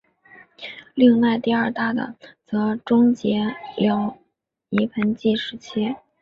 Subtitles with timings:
[0.95, 3.43] 另外第二大的则终结
[3.77, 4.17] 了
[4.69, 5.95] 泥盆纪时期。